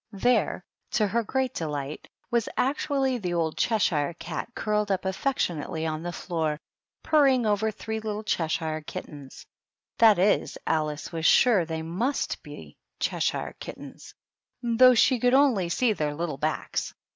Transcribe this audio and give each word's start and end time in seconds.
There, 0.13 0.65
to 0.93 1.05
her 1.07 1.21
great 1.21 1.53
delight, 1.53 2.07
was 2.31 2.49
actually 2.57 3.19
the 3.19 3.35
old 3.35 3.55
Cheshire 3.55 4.15
cat 4.17 4.49
curled 4.55 4.89
up 4.89 5.05
affectionately 5.05 5.85
on 5.85 6.01
the 6.01 6.11
floor, 6.11 6.59
purring 7.03 7.45
over 7.45 7.69
three 7.69 7.99
little 7.99 8.23
Cheshire 8.23 8.81
kittens; 8.81 9.45
that 9.99 10.17
is, 10.17 10.57
Alice 10.65 11.11
was 11.11 11.27
sure 11.27 11.65
they 11.65 11.83
must 11.83 12.41
be 12.41 12.77
Cheshire 12.99 13.53
kittens, 13.59 14.15
though 14.63 14.95
she 14.95 15.19
could 15.19 15.35
only 15.35 15.69
see 15.69 15.93
their 15.93 16.15
little 16.15 16.39
backs. 16.39 16.95